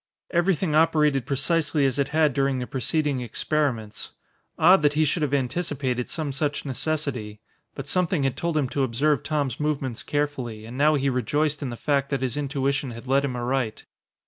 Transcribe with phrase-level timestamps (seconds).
[0.31, 4.13] Everything operated precisely as it had during the preceding experiments.
[4.57, 7.39] Odd that he should have anticipated some such necessity!
[7.75, 11.69] But something had told him to observe Tom's movements carefully, and now he rejoiced in
[11.69, 13.85] the fact that his intuition had led him aright.